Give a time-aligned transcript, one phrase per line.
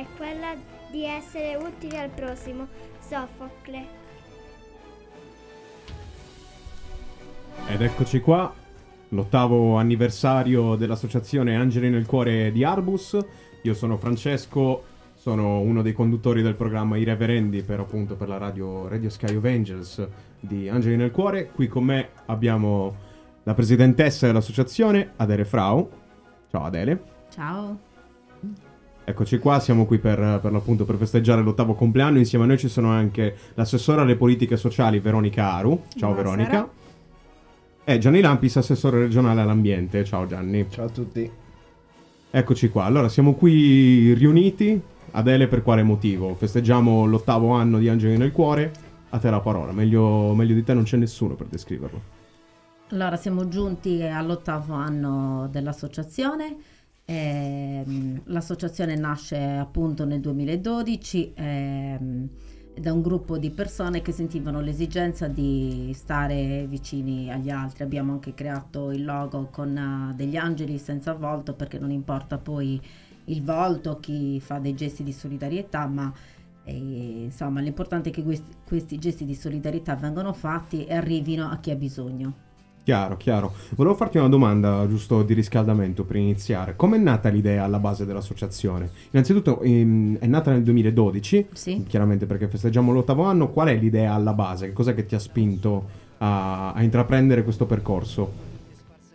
[0.00, 0.54] è quella
[0.90, 2.66] di essere utili al prossimo.
[3.00, 3.98] Soffocle.
[7.68, 8.52] Ed eccoci qua,
[9.08, 13.18] l'ottavo anniversario dell'associazione Angeli nel cuore di Arbus.
[13.62, 18.38] Io sono Francesco, sono uno dei conduttori del programma I Reverendi per appunto per la
[18.38, 20.08] radio Radio Sky of Angels
[20.40, 21.50] di Angeli nel cuore.
[21.50, 23.08] Qui con me abbiamo
[23.42, 25.90] la presidentessa dell'associazione, Adele Frau.
[26.48, 27.02] Ciao Adele.
[27.30, 27.88] Ciao.
[29.10, 32.18] Eccoci qua, siamo qui per, per l'appunto per festeggiare l'ottavo compleanno.
[32.18, 35.82] Insieme a noi ci sono anche l'assessore alle politiche sociali Veronica Aru.
[35.96, 36.46] Ciao Buonasera.
[36.46, 36.70] Veronica.
[37.82, 40.04] E Gianni Lampis, assessore regionale all'ambiente.
[40.04, 40.64] Ciao Gianni.
[40.70, 41.28] Ciao a tutti.
[42.30, 42.84] Eccoci qua.
[42.84, 44.80] Allora, siamo qui riuniti.
[45.10, 46.36] Adele, per quale motivo?
[46.36, 48.70] Festeggiamo l'ottavo anno di Angeli nel cuore.
[49.08, 49.72] A te la parola.
[49.72, 52.00] Meglio, meglio di te non c'è nessuno per descriverlo.
[52.90, 56.56] Allora, siamo giunti all'ottavo anno dell'associazione.
[57.10, 62.28] Ehm, l'associazione nasce appunto nel 2012 ehm,
[62.78, 67.82] da un gruppo di persone che sentivano l'esigenza di stare vicini agli altri.
[67.82, 72.80] Abbiamo anche creato il logo con eh, degli angeli senza volto perché non importa poi
[73.24, 76.12] il volto, chi fa dei gesti di solidarietà, ma
[76.62, 81.58] eh, insomma l'importante è che questi, questi gesti di solidarietà vengano fatti e arrivino a
[81.58, 82.49] chi ha bisogno.
[82.90, 83.52] Chiaro, chiaro.
[83.76, 86.74] Volevo farti una domanda giusto di riscaldamento per iniziare.
[86.74, 88.90] Com'è nata l'idea alla base dell'associazione?
[89.12, 91.84] Innanzitutto ehm, è nata nel 2012, Sì.
[91.86, 93.50] chiaramente perché festeggiamo l'ottavo anno.
[93.50, 94.66] Qual è l'idea alla base?
[94.66, 95.88] Che cos'è che ti ha spinto
[96.18, 98.48] a, a intraprendere questo percorso?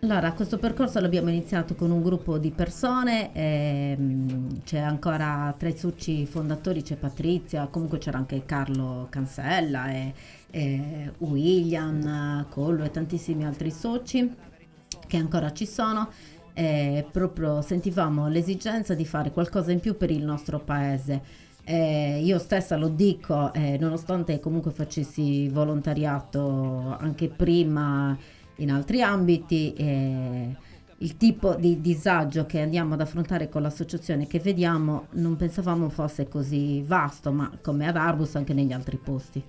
[0.00, 5.76] Allora, questo percorso l'abbiamo iniziato con un gruppo di persone, ehm, c'è ancora tra i
[5.76, 10.14] succi fondatori c'è Patrizia, comunque c'era anche Carlo Cansella e,
[10.50, 14.32] e William Collo e tantissimi altri soci
[15.06, 16.08] che ancora ci sono.
[16.52, 21.44] E proprio sentivamo l'esigenza di fare qualcosa in più per il nostro paese.
[21.64, 28.16] Eh, io stessa lo dico, eh, nonostante comunque facessi volontariato anche prima
[28.56, 30.56] in altri ambiti, eh,
[30.98, 36.28] il tipo di disagio che andiamo ad affrontare con l'associazione che vediamo non pensavamo fosse
[36.28, 39.42] così vasto, ma come ad Arbus anche negli altri posti.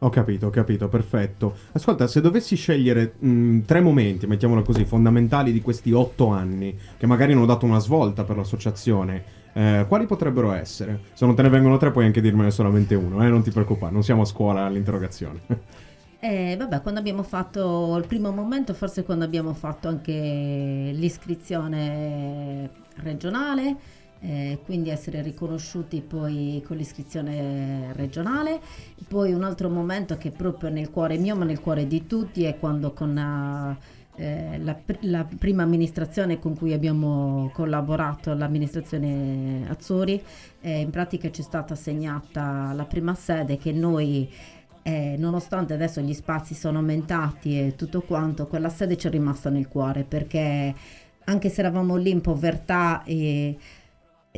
[0.00, 1.56] Ho capito, ho capito, perfetto.
[1.72, 7.06] Ascolta, se dovessi scegliere mh, tre momenti, mettiamolo così, fondamentali di questi otto anni, che
[7.06, 11.00] magari hanno dato una svolta per l'associazione, eh, quali potrebbero essere?
[11.14, 13.28] Se non te ne vengono tre puoi anche dirmene solamente uno, eh?
[13.28, 15.40] non ti preoccupare, non siamo a scuola all'interrogazione.
[16.20, 23.76] Eh, vabbè, quando abbiamo fatto il primo momento, forse quando abbiamo fatto anche l'iscrizione regionale,
[24.20, 28.60] eh, quindi essere riconosciuti poi con l'iscrizione regionale.
[29.06, 32.44] Poi un altro momento che è proprio nel cuore mio, ma nel cuore di tutti,
[32.44, 33.16] è quando con
[34.16, 40.20] eh, la la prima amministrazione con cui abbiamo collaborato, l'amministrazione Azzori,
[40.60, 44.28] eh, in pratica ci è stata assegnata la prima sede che noi
[44.82, 49.50] eh, nonostante adesso gli spazi sono aumentati e tutto quanto, quella sede ci è rimasta
[49.50, 50.74] nel cuore perché
[51.24, 53.56] anche se eravamo lì in povertà e,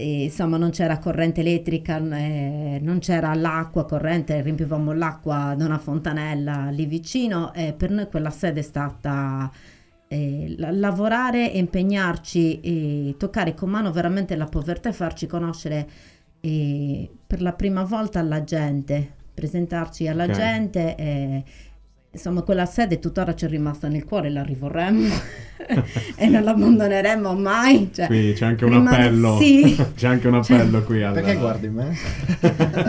[0.01, 5.79] e, insomma non c'era corrente elettrica, eh, non c'era l'acqua corrente, riempivamo l'acqua da una
[5.79, 9.51] fontanella lì vicino, e per noi quella sede è stata
[10.09, 15.89] eh, la- lavorare impegnarci e toccare con mano veramente la povertà e farci conoscere
[16.41, 20.31] eh, per la prima volta alla gente, presentarci alla Ok.
[20.31, 20.97] gente.
[22.13, 25.07] Insomma, quella sede tuttora ci è rimasta nel cuore, la rivorremmo
[26.17, 27.91] e non l'abbandoneremo mai.
[27.93, 29.39] Cioè, Qui c'è anche un rimane- appello.
[29.39, 31.13] Sì, c'è anche un Cioè, appello qui al...
[31.15, 31.97] Perché guardi me?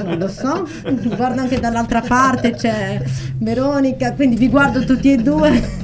[0.04, 0.68] non lo so,
[1.16, 3.02] guardo anche dall'altra parte, c'è
[3.38, 5.80] Veronica, quindi vi guardo tutti e due.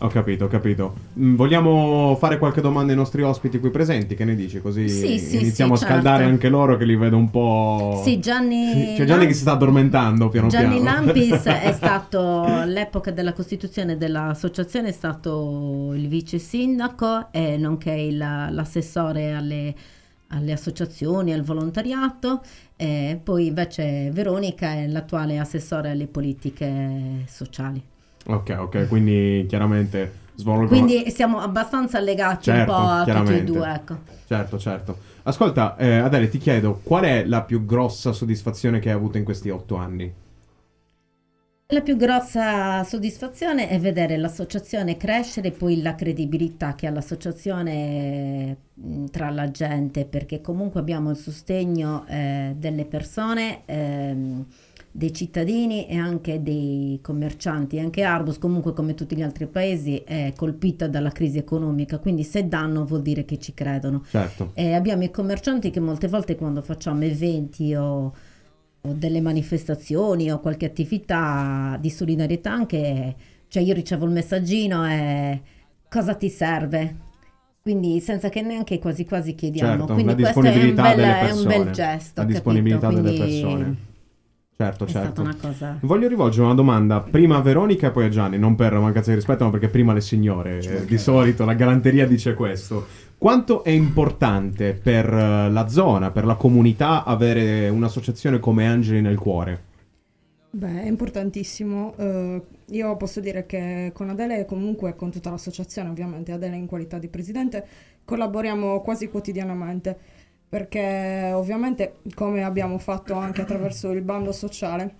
[0.00, 0.94] Ho capito, ho capito.
[1.18, 4.14] Mm, vogliamo fare qualche domanda ai nostri ospiti qui presenti?
[4.14, 4.60] Che ne dici?
[4.60, 6.32] Così Sì, sì, iniziamo sì, a scaldare certo.
[6.32, 8.02] anche loro che li vedo un po'...
[8.04, 10.84] Sì, Gianni, C'è Gianni che si sta addormentando piano Gianni piano.
[10.84, 18.18] Lampis è stato all'epoca della costituzione dell'associazione è stato il vice sindaco e nonché il-
[18.18, 19.74] l'assessore alle,
[20.28, 22.42] alle associazioni, al volontariato.
[22.76, 27.82] E poi invece Veronica è l'attuale assessore alle politiche sociali.
[28.26, 30.68] Ok, ok, quindi chiaramente svolgono...
[30.68, 33.72] Quindi siamo abbastanza legati Certo, un po' a tutti e due.
[33.72, 33.98] Ecco.
[34.26, 34.98] Certo, certo.
[35.22, 39.24] Ascolta, eh, Adele, ti chiedo, qual è la più grossa soddisfazione che hai avuto in
[39.24, 40.12] questi otto anni?
[41.70, 48.56] La più grossa soddisfazione è vedere l'associazione crescere e poi la credibilità che ha l'associazione
[48.72, 54.46] mh, tra la gente, perché comunque abbiamo il sostegno eh, delle persone, ehm,
[54.96, 57.78] dei cittadini e anche dei commercianti.
[57.78, 62.48] Anche Arbus, comunque come tutti gli altri paesi, è colpita dalla crisi economica, quindi se
[62.48, 64.04] danno vuol dire che ci credono.
[64.08, 64.52] Certo.
[64.54, 68.14] E abbiamo i commercianti che molte volte quando facciamo eventi o,
[68.80, 73.14] o delle manifestazioni o qualche attività di solidarietà anche,
[73.48, 75.42] cioè io ricevo il messaggino e
[75.90, 77.04] cosa ti serve?
[77.60, 79.86] Quindi senza che neanche quasi quasi chiediamo.
[79.86, 82.12] Certo, Quindi questo è un, bel, delle è un bel gesto.
[82.14, 82.26] La capito?
[82.26, 83.85] disponibilità delle Quindi persone.
[84.58, 85.06] Certo, È certo.
[85.06, 85.78] stata una cosa...
[85.82, 89.16] Voglio rivolgere una domanda prima a Veronica e poi a Gianni, non per mancanza di
[89.16, 90.50] rispetto, ma perché prima le signore.
[90.50, 90.86] Eh, mancherebbe.
[90.86, 92.86] di solito la galanteria dice questo.
[93.18, 99.18] Quanto è importante per eh, la zona, per la comunità, avere un'associazione come Angeli nel
[99.18, 99.62] cuore?
[100.48, 101.94] Beh, è importantissimo.
[101.98, 106.66] Eh, io posso dire che con Adele e comunque con tutta l'associazione, ovviamente Adele in
[106.66, 107.66] qualità di presidente,
[108.06, 109.98] collaboriamo quasi quotidianamente
[110.48, 114.94] perché ovviamente come abbiamo fatto anche attraverso il bando sociale,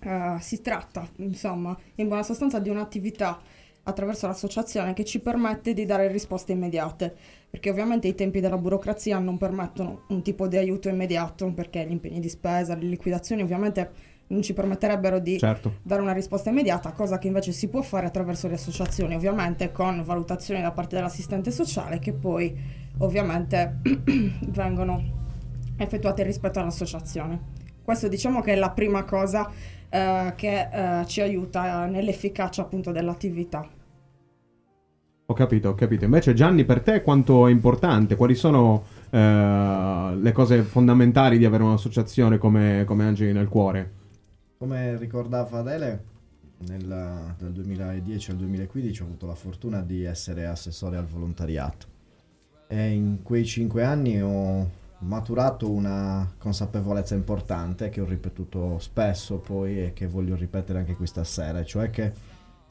[0.00, 3.40] eh, si tratta insomma in buona sostanza di un'attività
[3.82, 7.14] attraverso l'associazione che ci permette di dare risposte immediate,
[7.48, 11.92] perché ovviamente i tempi della burocrazia non permettono un tipo di aiuto immediato, perché gli
[11.92, 15.76] impegni di spesa, le liquidazioni ovviamente non ci permetterebbero di Certo.
[15.82, 20.02] dare una risposta immediata, cosa che invece si può fare attraverso le associazioni, ovviamente con
[20.04, 22.56] valutazioni da parte dell'assistente sociale che poi
[22.98, 23.80] ovviamente
[24.48, 25.16] vengono
[25.76, 27.56] effettuate rispetto all'associazione.
[27.82, 29.50] Questo diciamo che è la prima cosa
[29.88, 33.66] eh, che eh, ci aiuta nell'efficacia appunto dell'attività.
[35.30, 36.04] Ho capito, ho capito.
[36.04, 38.16] Invece Gianni, per te quanto è importante?
[38.16, 43.97] Quali sono eh, le cose fondamentali di avere un'associazione come, come Angeli nel cuore?
[44.58, 46.04] Come ricordava Adele,
[46.66, 51.86] nel, dal 2010 al 2015 ho avuto la fortuna di essere assessore al volontariato
[52.66, 54.68] e in quei cinque anni ho
[54.98, 61.22] maturato una consapevolezza importante che ho ripetuto spesso poi e che voglio ripetere anche questa
[61.22, 62.12] sera, cioè che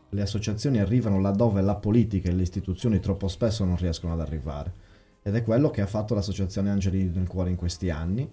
[0.10, 4.86] le associazioni arrivano laddove la politica e le istituzioni troppo spesso non riescono ad arrivare.
[5.24, 8.30] Ed è quello che ha fatto l'associazione Angeli nel Cuore in questi anni,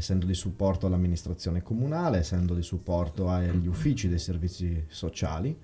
[0.00, 5.56] essendo di supporto all'amministrazione comunale, essendo di supporto agli uffici dei servizi sociali.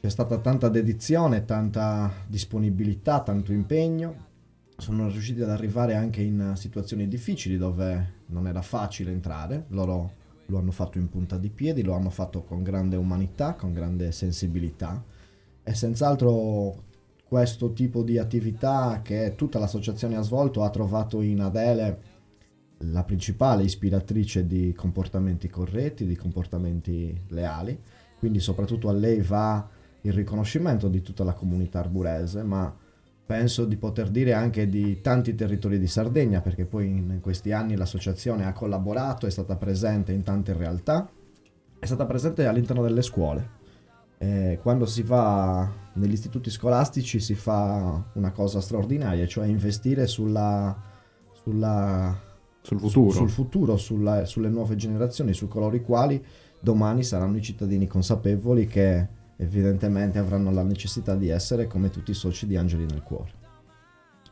[0.00, 4.28] C'è stata tanta dedizione, tanta disponibilità, tanto impegno.
[4.76, 9.64] Sono riusciti ad arrivare anche in situazioni difficili dove non era facile entrare.
[9.68, 10.12] Loro
[10.46, 14.12] lo hanno fatto in punta di piedi, lo hanno fatto con grande umanità, con grande
[14.12, 15.04] sensibilità
[15.62, 16.84] e senz'altro
[17.24, 22.09] questo tipo di attività che tutta l'associazione ha svolto ha trovato in Adele
[22.84, 27.78] la principale ispiratrice di comportamenti corretti, di comportamenti leali,
[28.18, 29.68] quindi soprattutto a lei va
[30.02, 32.74] il riconoscimento di tutta la comunità arburese, ma
[33.26, 37.76] penso di poter dire anche di tanti territori di Sardegna, perché poi in questi anni
[37.76, 41.08] l'associazione ha collaborato, è stata presente in tante realtà,
[41.78, 43.58] è stata presente all'interno delle scuole.
[44.18, 50.76] Eh, quando si va negli istituti scolastici si fa una cosa straordinaria, cioè investire sulla,
[51.32, 52.28] sulla
[52.62, 53.10] Sul futuro.
[53.10, 56.22] sul futuro, sulla- sulle nuove generazioni, su coloro i quali
[56.60, 62.14] domani saranno i cittadini consapevoli che evidentemente avranno la necessità di essere come tutti i
[62.14, 63.38] soci di Angeli nel Cuore.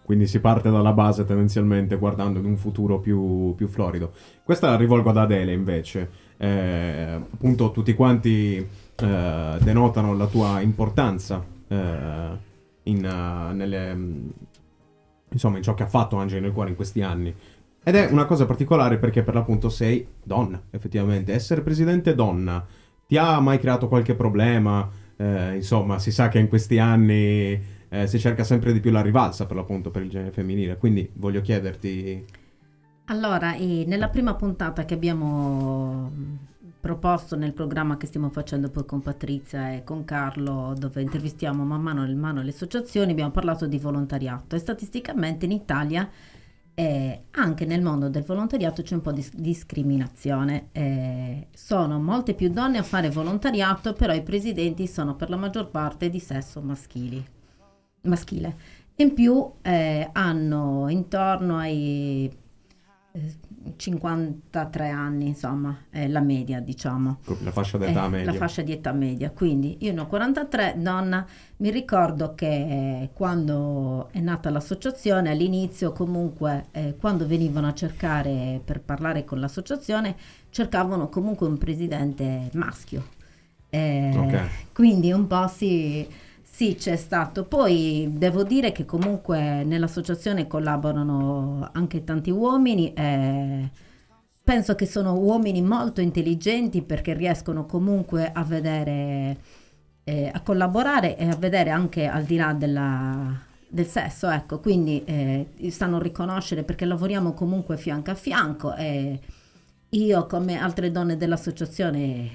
[0.04, 4.12] Quindi si parte dalla base tendenzialmente guardando ad un futuro più, più florido.
[4.42, 6.08] Questa la rivolgo ad Adele invece.
[6.38, 11.76] Eh, appunto tutti quanti eh, denotano la tua importanza eh,
[12.85, 14.28] in, eh, nelle, mm,
[15.30, 17.35] insomma, in ciò che ha fatto Angeli nel cuore in questi anni.
[17.82, 21.32] Ed è una cosa particolare perché per l'appunto sei donna, effettivamente.
[21.32, 22.64] Essere presidente donna
[23.06, 24.88] ti ha mai creato qualche problema?
[25.16, 27.58] Eh, insomma, si sa che in questi anni
[27.88, 30.76] eh, si cerca sempre di più la rivalsa per l'appunto per il genere femminile.
[30.76, 32.25] Quindi voglio chiederti.
[33.06, 36.38] Allora, eh, nella prima puntata che abbiamo mh,
[36.80, 41.80] proposto nel programma che stiamo facendo poi con Patrizia e con Carlo, dove intervistiamo man
[41.80, 46.08] mano nel mano le associazioni, abbiamo parlato di volontariato e statisticamente in Italia
[46.78, 50.68] eh, anche nel mondo del volontariato c'è un po' di discriminazione.
[50.70, 55.70] Eh, sono molte più donne a fare volontariato, però i presidenti sono per la maggior
[55.70, 57.20] parte di sesso maschili,
[58.02, 58.56] maschile.
[58.94, 62.30] In più eh, hanno intorno ai
[63.11, 63.35] eh,
[63.76, 67.18] 53 anni, insomma, è la media, diciamo.
[67.42, 68.32] La fascia d'età Eh, media.
[68.32, 69.30] La fascia di età media.
[69.30, 71.26] Quindi io ne ho 43, donna.
[71.58, 78.60] Mi ricordo che eh, quando è nata l'associazione, all'inizio comunque, eh, quando venivano a cercare
[78.64, 80.16] per parlare con l'associazione,
[80.50, 83.16] cercavano comunque un presidente maschio.
[83.70, 84.48] Eh, Ok.
[84.72, 86.06] Quindi un po' sì,
[86.59, 87.45] sì, c'è stato.
[87.45, 92.93] Poi devo dire che comunque nell'associazione collaborano anche tanti uomini.
[92.95, 93.71] eh,
[94.43, 99.37] penso che sono uomini molto intelligenti perché riescono comunque a vedere,
[100.03, 105.05] eh, a collaborare e a vedere anche al di là della, del sesso, ecco, quindi
[105.05, 109.21] eh, sanno riconoscere perché lavoriamo comunque fianco a fianco e
[109.91, 112.31] io come altre donne dell'associazione,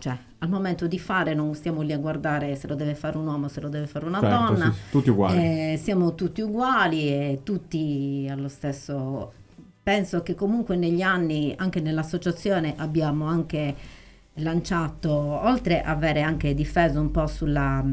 [0.00, 3.26] cioè al momento di fare non stiamo lì a guardare se lo deve fare un
[3.26, 5.36] uomo, se lo deve fare una Certo, donna, sì, tutti uguali.
[5.72, 9.32] eh, siamo tutti uguali e tutti allo stesso.
[9.82, 13.74] Penso che comunque negli anni, anche nell'associazione, abbiamo anche
[14.34, 17.84] lanciato, oltre a avere anche difeso un po' sulla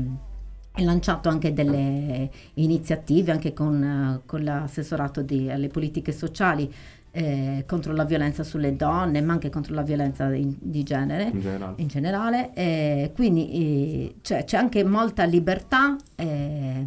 [0.78, 6.70] e lanciato anche delle iniziative anche con, eh, con l'assessorato di- alle politiche sociali
[7.18, 11.40] eh, contro la violenza sulle donne, ma anche contro la violenza in- di genere in
[11.40, 11.74] generale.
[11.78, 12.54] in generale.
[12.54, 16.86] eh, quindi eh, cioè, c'è anche molta libertà eh,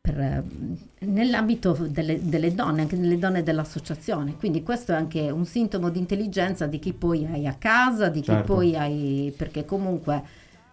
[0.00, 0.42] per,
[1.00, 4.34] nell'ambito delle, delle donne, anche delle donne dell'associazione.
[4.36, 8.20] Quindi questo è anche un sintomo di intelligenza di chi poi hai a casa, di
[8.20, 8.54] chi Certo.
[8.54, 9.34] poi hai...
[9.36, 10.22] perché comunque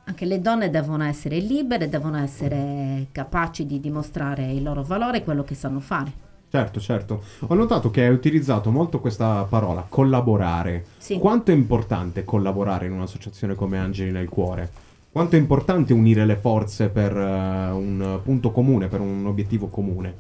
[0.05, 5.23] anche le donne devono essere libere, devono essere capaci di dimostrare il loro valore e
[5.23, 6.29] quello che sanno fare.
[6.51, 7.23] Certo, certo.
[7.47, 10.83] Ho notato che hai utilizzato molto questa parola, collaborare.
[10.97, 11.17] Sì.
[11.17, 14.69] Quanto è importante collaborare in un'associazione come Angeli nel Cuore?
[15.09, 20.15] Quanto è importante unire le forze per eh, un punto comune, per un obiettivo comune?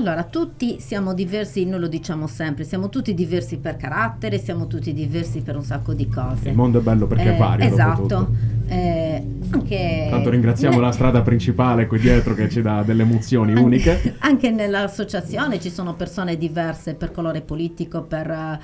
[0.00, 4.94] Allora, tutti siamo diversi, noi lo diciamo sempre, siamo tutti diversi per carattere, siamo tutti
[4.94, 6.48] diversi per un sacco di cose.
[6.48, 7.68] Il mondo è bello perché è Eh, vario.
[7.68, 8.28] dopo Esatto.
[8.68, 13.50] Eh, anche, Tanto ringraziamo ne- la strada principale qui dietro che ci dà delle emozioni
[13.50, 14.14] anche- uniche.
[14.20, 18.58] Anche nell'associazione ci sono persone diverse per colore politico, per,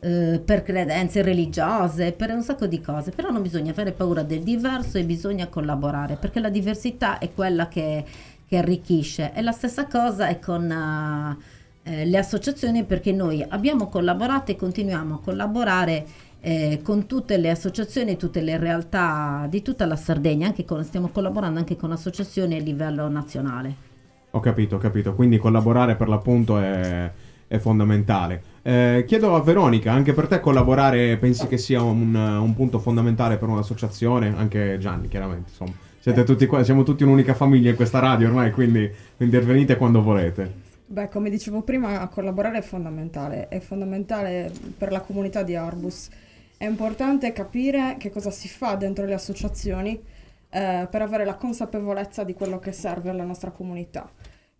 [0.00, 3.10] eh, per credenze religiose, per un sacco di cose.
[3.10, 7.68] Però non bisogna avere paura del diverso e bisogna collaborare perché la diversità è quella
[7.68, 8.04] che,
[8.48, 9.32] che arricchisce.
[9.34, 11.36] E la stessa cosa è con eh,
[11.82, 16.06] eh, le associazioni perché noi abbiamo collaborato e continuiamo a collaborare.
[16.40, 21.58] eh, con tutte le associazioni, tutte le realtà di tutta la Sardegna, con- stiamo collaborando
[21.58, 23.86] anche con associazioni a livello nazionale.
[24.30, 25.14] Ho capito, ho capito.
[25.14, 27.10] Quindi collaborare per l'appunto è,
[27.46, 28.42] è fondamentale.
[28.62, 33.36] Eh, chiedo a Veronica, anche per te collaborare pensi che sia un, un punto fondamentale
[33.36, 34.32] per un'associazione?
[34.36, 35.50] Anche Gianni, chiaramente.
[35.50, 35.72] Insomma,
[36.08, 40.66] siete tutti qua, siamo tutti un'unica famiglia in questa radio ormai, quindi intervenite quando volete.
[40.86, 46.08] Beh, come dicevo prima, collaborare è fondamentale, è fondamentale per la comunità di Arbus.
[46.56, 50.00] È importante capire che cosa si fa dentro le associazioni
[50.48, 54.10] eh, per avere la consapevolezza di quello che serve alla nostra comunità.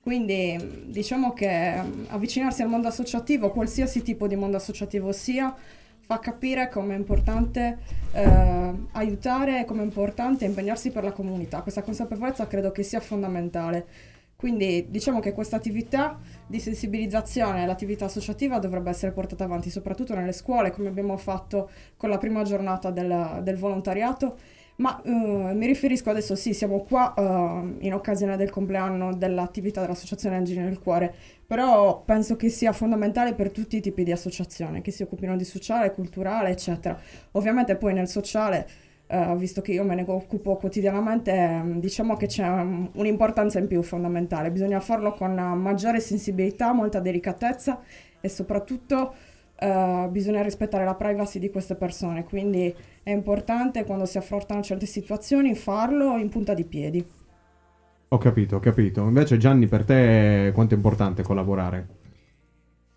[0.03, 5.55] Quindi diciamo che mh, avvicinarsi al mondo associativo, qualsiasi tipo di mondo associativo sia,
[6.09, 7.77] fa capire come è importante
[8.13, 11.61] eh, aiutare, come è importante impegnarsi per la comunità.
[11.61, 13.87] Questa consapevolezza credo che sia fondamentale.
[14.35, 20.33] Quindi diciamo che questa attività di sensibilizzazione, l'attività associativa dovrebbe essere portata avanti soprattutto nelle
[20.33, 24.39] scuole, come abbiamo fatto con la prima giornata del, del volontariato.
[24.77, 30.37] Ma eh, mi riferisco adesso, sì, siamo qua eh, in occasione del compleanno dell'attività dell'Associazione
[30.37, 31.15] Angeli nel Cuore,
[31.49, 35.45] però penso che sia fondamentale per tutti i tipi di associazione, che si occupino di
[35.45, 37.01] sociale, culturale, eccetera.
[37.33, 38.69] Ovviamente poi nel sociale,
[39.07, 43.67] eh, visto che io me ne occupo quotidianamente, ehm, diciamo che c'è um, un'importanza in
[43.67, 47.81] più fondamentale, bisogna farlo con eh, maggiore sensibilità, molta delicatezza
[48.21, 49.15] e soprattutto
[49.59, 54.85] eh, bisogna rispettare la privacy di queste persone, quindi è importante quando si affrontano certe
[54.85, 57.18] situazioni farlo in punta di piedi.
[58.09, 59.03] Ho capito, ho capito.
[59.03, 61.89] Invece Gianni, per te quanto è importante collaborare?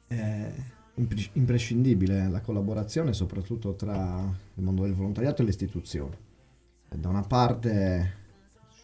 [0.08, 0.52] È
[0.96, 4.22] impre- imprescindibile la collaborazione soprattutto tra
[4.56, 6.16] il mondo del volontariato e le istituzioni.
[6.90, 8.20] E Da una parte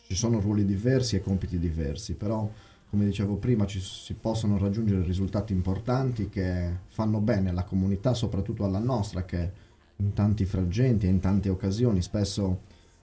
[0.08, 2.50] ci sono ruoli diversi e compiti diversi, però
[2.90, 8.64] come dicevo prima ci si possono raggiungere risultati importanti che fanno bene alla comunità, soprattutto
[8.64, 9.52] alla nostra che
[9.98, 12.62] in tanti frangenti e in tante occasioni spesso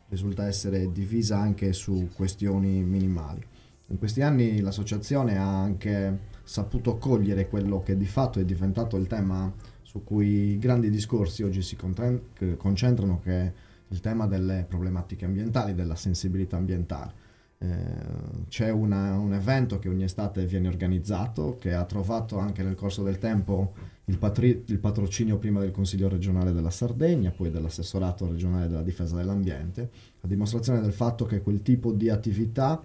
[0.08, 3.44] risulta essere divisa anche su questioni minimali.
[3.88, 9.06] In questi anni l'associazione ha anche saputo cogliere quello che di fatto è diventato il
[9.06, 13.52] tema su cui i grandi discorsi oggi si concentrano, che è
[13.88, 17.22] il tema delle problematiche ambientali, della sensibilità ambientale.
[17.58, 22.74] Eh, c'è una- un evento che ogni estate viene organizzato, che ha trovato anche nel
[22.74, 23.72] corso del tempo
[24.06, 29.16] il, patri- il patrocinio prima del Consiglio regionale della Sardegna, poi dell'assessorato regionale della difesa
[29.16, 32.82] dell'ambiente, a dimostrazione del fatto che quel tipo di attività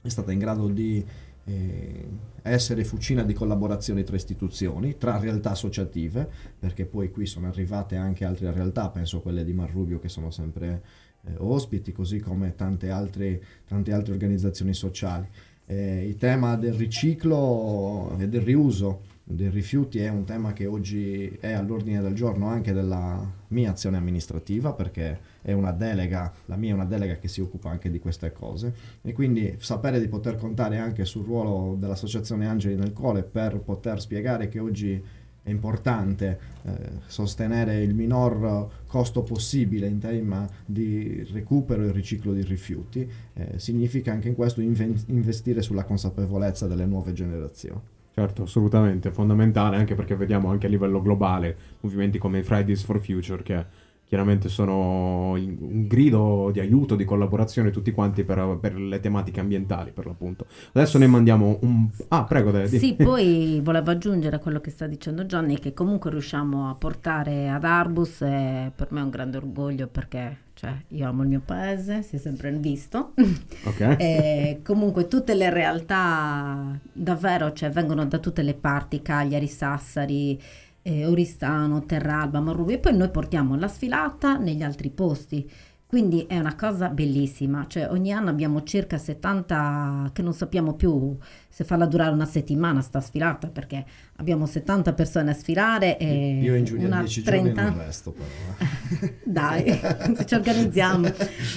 [0.00, 1.04] è stata in grado di
[1.46, 2.08] eh,
[2.42, 6.26] essere fucina di collaborazioni tra istituzioni, tra realtà associative,
[6.58, 10.82] perché poi qui sono arrivate anche altre realtà, penso quelle di Marrubio che sono sempre
[11.26, 15.26] eh, ospiti, così come tante altre, tante altre organizzazioni sociali.
[15.66, 21.26] Eh, il tema del riciclo e del riuso dei rifiuti è un tema che oggi
[21.40, 26.72] è all'ordine del giorno anche della mia azione amministrativa perché è una delega, la mia
[26.72, 30.36] è una delega che si occupa anche di queste cose e quindi sapere di poter
[30.36, 35.02] contare anche sul ruolo dell'associazione Angeli nel Cole per poter spiegare che oggi
[35.44, 36.72] è importante eh,
[37.06, 44.10] sostenere il minor costo possibile in tema di recupero e riciclo di rifiuti, eh, significa
[44.10, 47.92] anche in questo inven- investire sulla consapevolezza delle nuove generazioni.
[48.14, 53.00] Certo, assolutamente, fondamentale anche perché vediamo anche a livello globale movimenti come i Fridays for
[53.00, 53.66] Future che
[54.06, 59.90] chiaramente sono un grido di aiuto, di collaborazione tutti quanti per, per, le tematiche ambientali
[59.90, 60.46] per l'appunto.
[60.72, 61.88] Adesso ne mandiamo un...
[62.08, 62.50] Ah, prego.
[62.50, 66.74] Dai, sì, poi volevo aggiungere a quello che sta dicendo Johnny che comunque riusciamo a
[66.74, 71.28] portare ad Arbus e per me è un grande orgoglio perché cioè, io amo il
[71.28, 73.12] mio paese, si è sempre visto.
[73.64, 73.96] Okay.
[73.98, 80.40] e comunque tutte le realtà davvero cioè, vengono da tutte le parti, Cagliari, Sassari,
[80.86, 85.50] eh, Oristano, Terralba, Marrubi e poi noi portiamo la sfilata negli altri posti.
[85.86, 91.16] Quindi è una cosa bellissima, cioè ogni anno abbiamo circa 70 che non sappiamo più
[91.48, 93.84] se farla durare una settimana sta sfilata perché
[94.16, 97.52] abbiamo 70 persone a sfilare e io in una 10 30...
[97.52, 98.26] giorni non resto però.
[98.58, 99.14] Eh.
[99.24, 99.80] Dai,
[100.24, 101.12] ci organizziamo.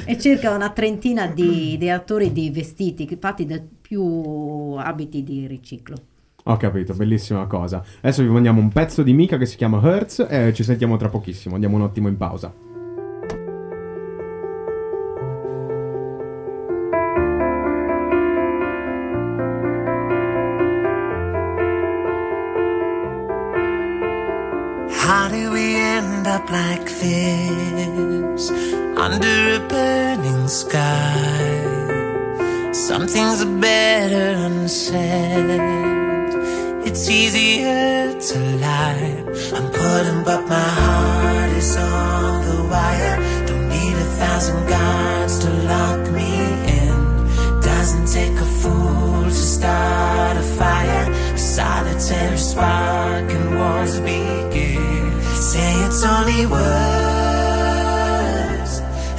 [0.05, 5.97] e circa una trentina di, di attori di vestiti fatti da più abiti di riciclo.
[6.49, 7.83] Ho capito, bellissima cosa.
[7.99, 11.09] Adesso vi mandiamo un pezzo di Mika che si chiama Hertz e ci sentiamo tra
[11.09, 11.55] pochissimo.
[11.55, 12.53] Andiamo un attimo in pausa.
[25.05, 28.51] How do we end up like this
[28.95, 31.75] under a burning sky?
[32.71, 35.76] Some things are better unsaid.
[36.99, 39.21] It's easier to lie.
[39.55, 43.17] I'm putting, but my heart is on the wire.
[43.45, 46.33] Don't need a thousand guards to lock me
[46.81, 46.97] in.
[47.61, 51.05] Doesn't take a fool to start a fire.
[51.35, 55.21] A solitary spark and wars begin.
[55.51, 56.71] Say it's only words,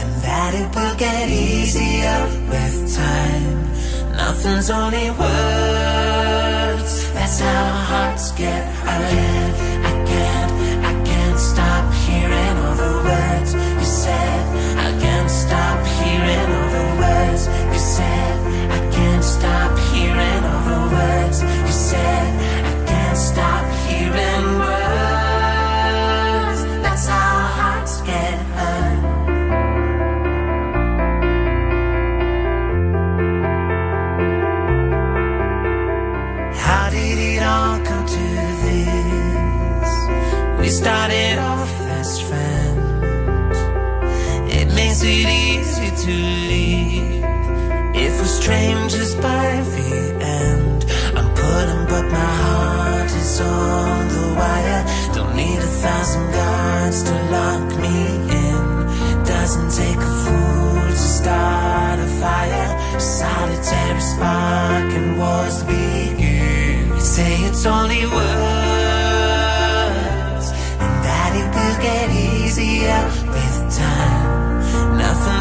[0.02, 3.70] and that it will get easier with time.
[4.16, 6.17] Nothing's only words.
[7.40, 9.54] How hearts get hurt.
[9.86, 10.52] I can't,
[10.84, 14.42] I can't stop hearing all the words you said.
[14.76, 18.36] I can't stop hearing all the words you said.
[18.72, 22.27] I can't stop hearing all the words you said.
[40.68, 43.58] We started off as friends.
[44.52, 46.12] It makes it easy to
[46.52, 47.24] leave
[47.96, 50.84] if we're strangers by the end.
[51.16, 54.84] I'm putting, but my heart is on the wire.
[55.14, 57.98] Don't need a thousand guards to lock me
[58.44, 59.24] in.
[59.24, 62.70] Doesn't take a fool to start a fire.
[62.94, 66.88] A solitary spark and wars begin.
[66.94, 68.67] You say it's only words,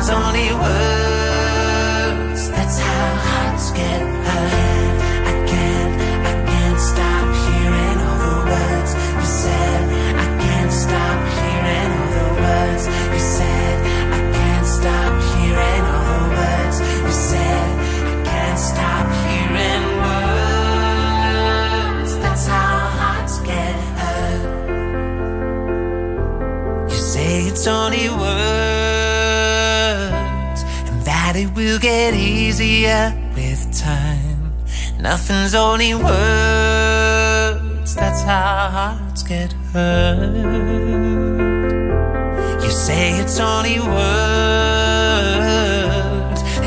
[0.09, 1.16] only words.
[31.97, 33.03] Get easier
[33.35, 34.53] with time.
[34.99, 40.35] Nothing's only words, that's how hearts get hurt.
[42.63, 43.99] You say it's only words,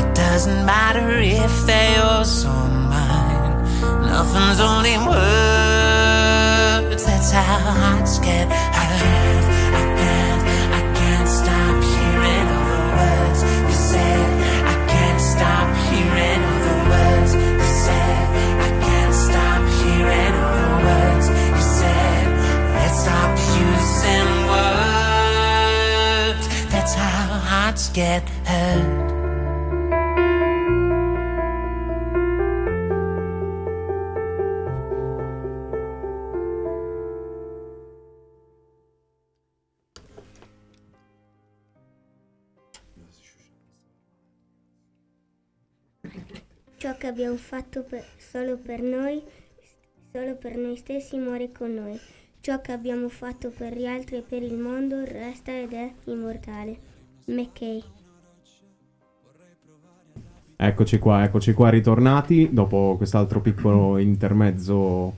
[0.01, 3.53] it doesn't matter if they're yours or mine.
[4.13, 9.50] Nothing's only words, that's how hearts get hurt.
[24.01, 26.47] missing words.
[26.71, 29.09] That's how hearts get hurt.
[46.77, 49.23] Ciò che abbiamo fatto per, solo per noi,
[50.11, 51.99] solo per noi stessi muore con noi.
[52.41, 56.75] Ciò che abbiamo fatto per gli altri e per il mondo resta ed è immortale.
[57.25, 57.83] McKay.
[60.55, 65.17] Eccoci qua, eccoci qua ritornati dopo quest'altro piccolo intermezzo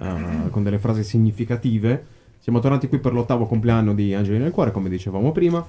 [0.00, 2.06] eh, con delle frasi significative.
[2.38, 5.66] Siamo tornati qui per l'ottavo compleanno di Angeli nel cuore, come dicevamo prima.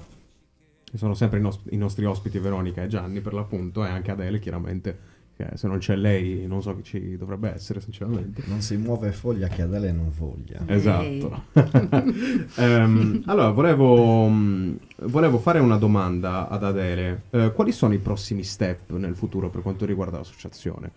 [0.94, 4.38] Sono sempre i, nos- i nostri ospiti Veronica e Gianni per l'appunto e anche Adele
[4.38, 4.96] chiaramente,
[5.36, 8.42] che se non c'è lei non so chi ci dovrebbe essere sinceramente.
[8.46, 10.60] Non si muove foglia che Adele non voglia.
[10.66, 11.44] Esatto.
[12.56, 17.22] Ehm, allora, volevo, mh, volevo fare una domanda ad Adele.
[17.30, 20.90] Eh, quali sono i prossimi step nel futuro per quanto riguarda l'associazione?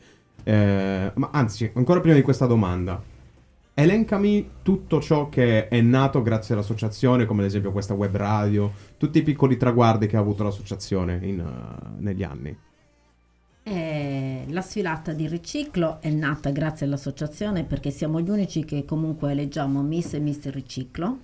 [0.43, 3.01] Eh, ma anzi, ancora prima di questa domanda,
[3.73, 9.19] elencami tutto ciò che è nato grazie all'associazione, come ad esempio questa web radio, tutti
[9.19, 12.55] i piccoli traguardi che ha avuto l'associazione in, eh, negli anni.
[14.55, 19.81] La sfilata di riciclo è nata grazie all'associazione perché siamo gli unici che comunque eleggiamo
[19.81, 21.17] Miss e Mister Riciclo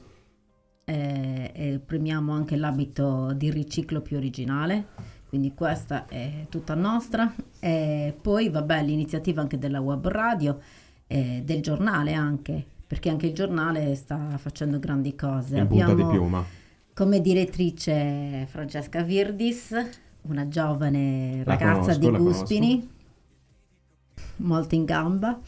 [0.84, 4.88] eh, e premiamo anche l'abito di riciclo più originale,
[5.30, 7.34] quindi questa è tutta nostra.
[7.62, 10.60] E poi vabbè l'iniziativa anche della web radio,
[11.08, 15.58] eh, del giornale anche, perché anche il giornale sta facendo grandi cose.
[15.58, 16.46] In punta di Abbiamo- piuma.
[16.94, 19.74] come direttrice Francesca Virdis,
[20.24, 22.90] una giovane La ragazza conosco, di Guspini,
[24.42, 25.40] molto in gamba.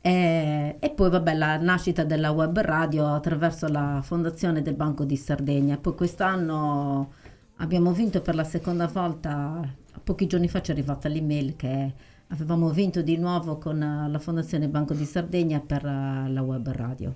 [0.00, 5.16] Eh, e poi vabbè la nascita della web radio attraverso la fondazione del Banco di
[5.16, 5.78] Sardegna.
[5.78, 7.12] Poi quest'anno
[7.56, 9.66] abbiamo vinto per la seconda volta,
[10.02, 11.92] pochi giorni fa ci è arrivata l'email che
[12.28, 16.68] avevamo vinto di nuovo con eh, la fondazione Banco di Sardegna per eh, la web
[16.70, 17.14] radio.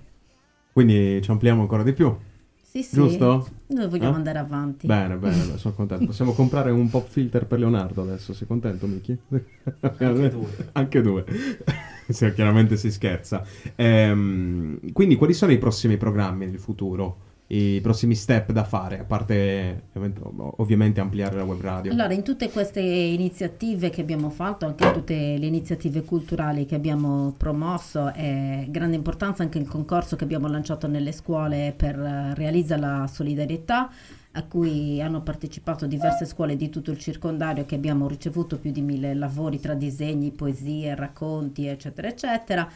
[0.72, 2.16] Quindi ci ampliamo ancora di più.
[2.82, 2.94] Sì, sì.
[2.94, 3.48] Giusto?
[3.68, 4.16] Noi vogliamo Eh?
[4.16, 4.86] andare avanti.
[4.86, 6.06] Bene, bene, beh, sono contento.
[6.06, 9.18] Possiamo comprare un pop filter per Leonardo adesso, sei contento Miki?
[9.80, 10.46] Anche due.
[10.72, 11.24] Anche due.
[12.08, 13.44] Sì, chiaramente si scherza.
[13.76, 17.26] Ehm, quindi quali sono i prossimi programmi nel futuro?
[17.50, 19.84] I prossimi step da fare, a parte
[20.56, 21.92] ovviamente- ampliare la web radio?
[21.92, 27.32] Allora, in tutte queste iniziative che abbiamo fatto, anche tutte le iniziative culturali che abbiamo
[27.38, 32.76] promosso, è grande importanza anche il concorso che abbiamo lanciato nelle scuole per eh, Realizza
[32.76, 33.90] la solidarietà,
[34.32, 38.82] a cui hanno partecipato diverse scuole di tutto il circondario che abbiamo ricevuto più di
[38.82, 42.70] mille lavori tra disegni, poesie, racconti, eccetera, eccetera.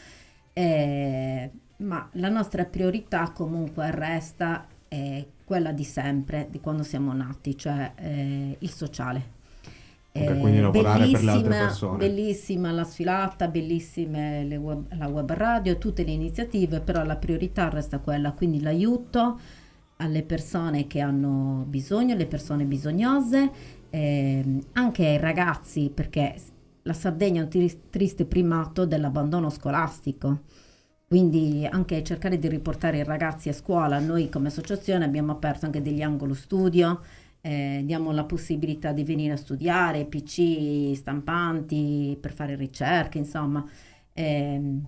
[0.54, 1.50] Eh,
[1.82, 7.92] ma la nostra priorità comunque resta eh, quella di sempre, di quando siamo nati, cioè
[7.96, 9.40] eh, il sociale.
[10.14, 11.96] Ok, quindi lavorare per le altre bellissima- persone.
[11.98, 17.98] Bellissima la sfilata, bellissime web- la web radio, tutte le iniziative, però la priorità resta
[17.98, 19.40] quella, quindi l'aiuto
[19.96, 23.50] alle persone che hanno bisogno, le persone bisognose,
[23.88, 26.34] ehm, anche ai ragazzi, perché
[26.82, 30.40] la Sardegna è un tris- triste primato dell'abbandono scolastico.
[31.12, 33.98] Quindi anche cercare di riportare i ragazzi a scuola.
[33.98, 37.02] Noi come associazione abbiamo aperto anche degli angolo studio,
[37.42, 43.62] eh, diamo la possibilità di venire a studiare, PC stampanti per fare ricerche, insomma.
[44.14, 44.86] Ehm,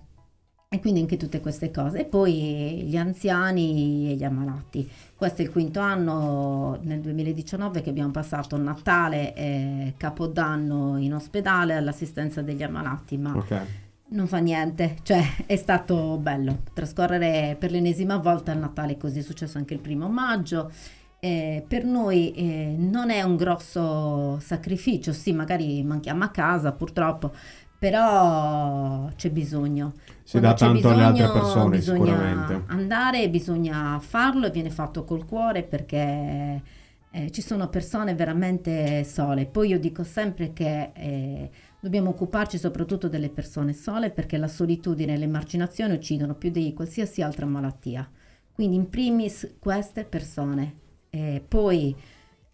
[0.67, 1.99] e quindi anche tutte queste cose.
[1.99, 4.89] E poi gli anziani e gli ammalati.
[5.13, 11.75] Questo è il quinto anno nel 2019 che abbiamo passato Natale e Capodanno in ospedale
[11.75, 13.84] all'assistenza degli ammalati, ma Ok.
[14.07, 19.23] Non fa niente, cioè è stato bello trascorrere per l'ennesima volta il Natale così, è
[19.23, 20.71] successo anche il primo maggio.
[21.19, 27.31] Eh, per noi eh, non è un grosso sacrificio, sì, magari manchiamo a casa purtroppo,
[27.79, 29.93] però c'è bisogno.
[30.23, 32.63] Si Quando dà tanto alle altre bisogno, persone, sicuramente.
[32.67, 36.61] andare, bisogna farlo e viene fatto col cuore perché
[37.09, 39.45] eh, ci sono persone veramente sole.
[39.45, 41.49] Poi io dico sempre che eh,
[41.85, 47.21] dobbiamo occuparci soprattutto delle persone sole perché la solitudine e l'emarginazione uccidono più di qualsiasi
[47.21, 48.09] altra malattia.
[48.51, 50.73] Quindi in primis queste persone.
[51.11, 51.95] E poi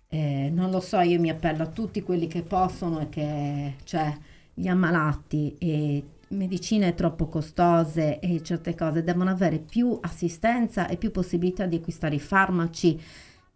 [0.10, 4.14] eh, non lo so, io mi appello a tutti quelli che possono e che, cioè,
[4.54, 11.10] gli ammalati e medicine troppo costose e certe cose devono avere più assistenza e più
[11.12, 13.00] possibilità di acquistare i farmaci.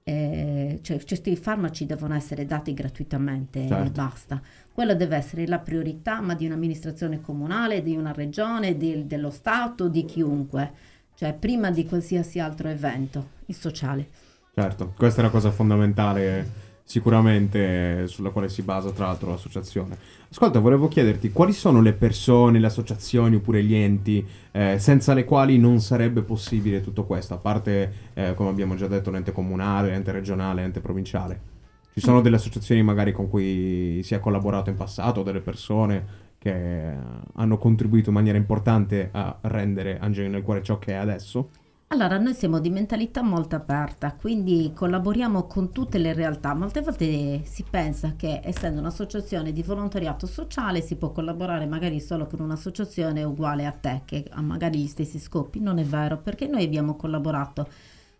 [0.08, 3.92] eh, cioè certi farmaci devono essere dati gratuitamente e Certo.
[3.92, 4.42] basta.
[4.76, 9.88] Quello deve essere la priorità, ma di un'amministrazione comunale, di una regione, di- dello Stato,
[9.88, 10.70] di chiunque.
[11.16, 14.10] Cioè prima di qualsiasi altro evento, il sociale.
[14.54, 19.98] Certo, questa è una cosa fondamentale sicuramente sulla quale si basa tra l'altro l'associazione.
[20.30, 25.24] Ascolta, volevo chiederti quali sono le persone, le associazioni oppure gli enti eh, senza le
[25.24, 29.92] quali non sarebbe possibile tutto questo, a parte eh, come abbiamo già detto l'ente comunale,
[29.92, 31.55] l'ente regionale, l'ente provinciale.
[31.96, 36.06] Ci sono delle associazioni magari con cui si è collaborato in passato, delle persone
[36.38, 36.94] che
[37.36, 41.52] hanno contribuito in maniera importante a rendere Angeli nel cuore ciò che è adesso?
[41.88, 46.54] Allora, noi siamo di mentalità molto aperta, quindi collaboriamo con tutte le realtà.
[46.54, 52.28] Molte volte si pensa che essendo un'associazione di volontariato sociale si può collaborare magari solo
[52.28, 55.62] con un'associazione uguale a te, che ha magari gli stessi scopi.
[55.62, 57.70] Non è vero, perché noi abbiamo collaborato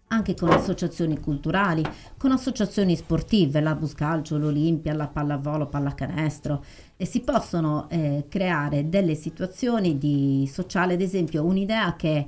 [0.08, 1.84] anche con associazioni culturali,
[2.18, 6.64] con associazioni sportive, l'Abus Calcio, l'Olimpia, la pallavolo, pallacanestro
[6.96, 12.28] e si possono eh, creare delle situazioni di sociale, ad esempio un'idea che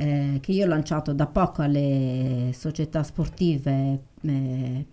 [0.00, 4.86] eh, che io ho lanciato da poco alle società sportive, eh,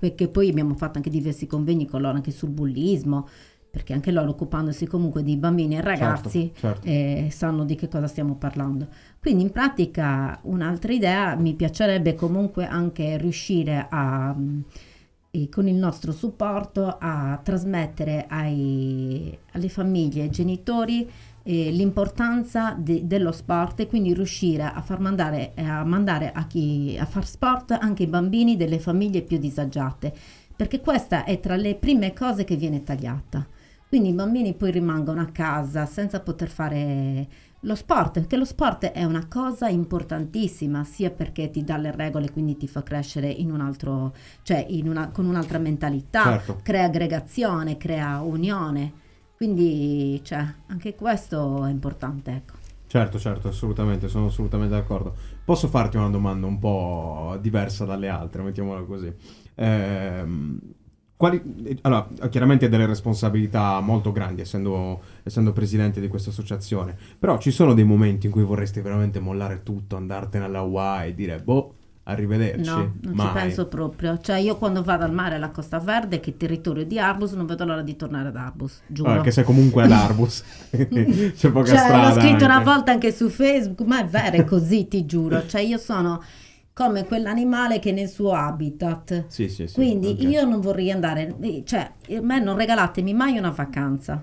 [0.00, 3.28] perché poi abbiamo fatto anche diversi convegni con loro anche sul bullismo,
[3.74, 6.86] perché anche loro occupandosi comunque di bambini e certo, ragazzi certo, certo.
[6.86, 8.86] Eh, sanno di che cosa stiamo parlando.
[9.20, 14.36] Quindi in pratica un'altra idea mi piacerebbe comunque anche riuscire a
[15.50, 21.10] con il nostro supporto a trasmettere ai, alle famiglie e ai genitori
[21.42, 26.46] eh, l'importanza de- dello sport e quindi riuscire a far mandare, eh, a, mandare a
[26.46, 30.12] chi a far sport anche i bambini delle famiglie più disagiate,
[30.56, 33.46] perché questa è tra le prime cose che viene tagliata.
[33.94, 37.28] Quindi i bambini poi rimangono a casa senza poter fare
[37.60, 42.32] lo sport, perché lo sport è una cosa importantissima, sia perché ti dà le regole,
[42.32, 46.58] quindi ti fa crescere in un altro, cioè in una, con un'altra mentalità, certo.
[46.60, 48.92] crea aggregazione, crea unione.
[49.36, 52.54] Quindi cioè, anche questo è importante, ecco.
[52.88, 55.14] Certo, certo, assolutamente, sono assolutamente d'accordo.
[55.44, 59.14] Posso farti una domanda un po' diversa dalle altre, mettiamola così.
[59.54, 60.58] Ehm,
[61.24, 67.50] quali, allora, chiaramente delle responsabilità molto grandi essendo, essendo, presidente di questa associazione, però ci
[67.50, 71.74] sono dei momenti in cui vorresti veramente mollare tutto, andartene alla Hawaii e dire, boh,
[72.06, 72.68] Arrivederci.
[72.68, 73.26] No, non Mai.
[73.26, 74.18] ci penso proprio.
[74.20, 77.46] Cioè, io quando vado al mare alla Costa Verde, che è territorio di Arbus, non
[77.46, 78.82] vedo l'ora di tornare ad Arbus.
[78.86, 79.08] Giuro.
[79.08, 80.44] Allora, che sei comunque ad Arbus.
[80.68, 82.08] C'è poca cioè, strada.
[82.08, 82.44] L'ho scritto anche.
[82.44, 85.46] una volta anche su Facebook, ma è vero, è così, ti giuro.
[85.46, 86.22] Cioè, io sono
[86.74, 89.26] come quell'animale che è nel suo habitat.
[89.28, 89.74] Sì, sì, sì.
[89.74, 90.28] Quindi okay.
[90.28, 91.34] io non vorrei andare,
[91.64, 94.22] cioè, a me non regalatemi mai una vacanza.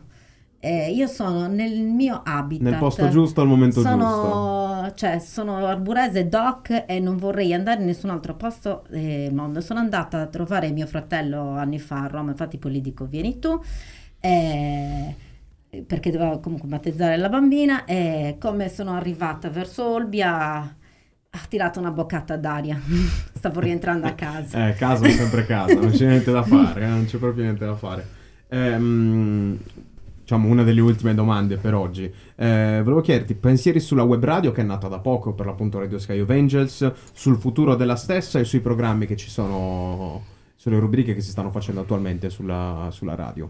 [0.60, 2.68] Eh, io sono nel mio habitat.
[2.68, 4.94] Nel posto giusto al momento sono, giusto.
[4.96, 9.62] Cioè, sono arburese doc e non vorrei andare in nessun altro posto del mondo.
[9.62, 13.40] Sono andata a trovare mio fratello anni fa a Roma, infatti poi gli dico vieni
[13.40, 13.60] tu.
[14.20, 15.16] Eh,
[15.88, 20.76] perché dovevo comunque battezzare la bambina e come sono arrivata verso Olbia
[21.34, 22.80] ha tirato una boccata d'aria.
[23.34, 24.68] Stavo rientrando a casa.
[24.68, 27.66] eh, casa è sempre casa, non c'è niente da fare, eh, non c'è proprio niente
[27.66, 28.06] da fare.
[28.50, 29.58] Ehm,
[30.20, 32.12] diciamo, una delle ultime domande per oggi.
[32.36, 36.00] Eh, volevo chiederti pensieri sulla web radio che è nata da poco, per l'appunto Radio
[36.00, 40.24] Sky of Angels, sul futuro della stessa e sui programmi che ci sono,
[40.56, 43.50] sulle rubriche che si stanno facendo attualmente sulla, sulla radio.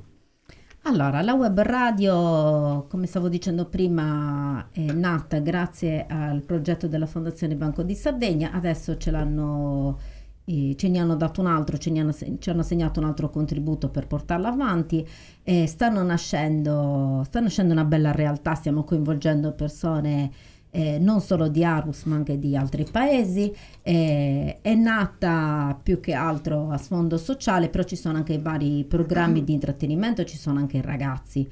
[0.84, 7.56] Allora, la web radio, come stavo dicendo prima, è nata grazie al progetto della Fondazione
[7.56, 10.00] Banco di Sardegna, adesso ce l'hanno
[10.44, 13.30] e ce ne hanno dato un altro, ce ne hanno, ci hanno assegnato un altro
[13.30, 15.08] contributo per portarla avanti.
[15.44, 20.32] E stanno, nascendo, sta nascendo una bella realtà, stiamo coinvolgendo persone
[20.72, 23.54] eh, non solo di Arus ma anche di altri paesi.
[23.82, 29.44] Eh, è nata più che altro a sfondo sociale, però ci sono anche vari programmi
[29.44, 31.48] di intrattenimento, ci sono anche ragazzi.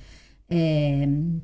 [0.48, 1.40] Eh,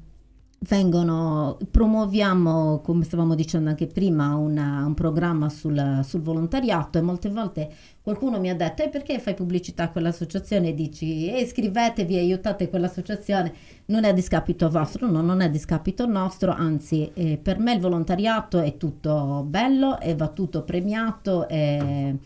[0.59, 7.29] vengono, promuoviamo, come stavamo dicendo anche prima, una, un programma sul, sul, volontariato e molte
[7.29, 12.17] volte qualcuno mi ha detto e perché fai pubblicità a quell'associazione e dici e iscrivetevi,
[12.17, 13.53] aiutate quell'associazione,
[13.85, 17.73] non è a discapito vostro, no, non è a discapito nostro, anzi eh, per me
[17.73, 22.17] il volontariato è tutto bello e va tutto premiato e,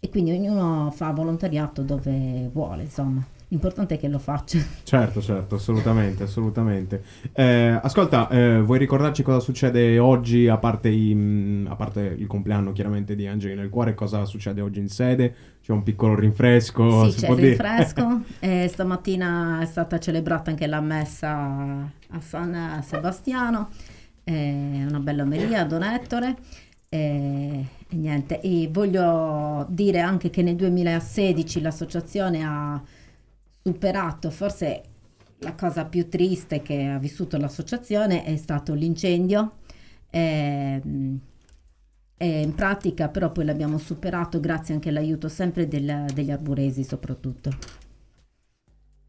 [0.00, 3.36] e quindi ognuno fa volontariato dove vuole, insomma.
[3.50, 4.58] L'importante è che lo faccia.
[4.82, 7.02] Certo, certo, assolutamente, assolutamente.
[7.32, 12.26] Eh, ascolta, eh, vuoi ricordarci cosa succede oggi, a parte, i, mm, a parte, il
[12.26, 15.34] compleanno chiaramente di Angeli nel cuore, cosa succede oggi in sede?
[15.62, 17.08] C'è un piccolo rinfresco?
[17.08, 18.20] Sì, c'è il rinfresco.
[18.40, 23.70] eh, stamattina è stata celebrata anche la messa a San Sebastiano,
[24.24, 26.36] eh, una bella omelia a Don Ettore.
[26.90, 32.82] E, e niente, e voglio dire anche che nel 2016 l'associazione ha
[33.72, 34.82] superato forse
[35.40, 39.52] la cosa più triste che ha vissuto l'associazione è stato l'incendio.
[40.10, 41.20] E, ehm,
[42.20, 47.50] e in pratica però poi l'abbiamo superato grazie anche all'aiuto sempre del, degli arburesi soprattutto.